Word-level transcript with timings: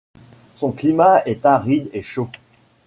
Son 0.55 0.71
climat 0.71 1.21
est 1.27 1.45
aride 1.45 1.91
et 1.93 2.01
chaud. 2.01 2.27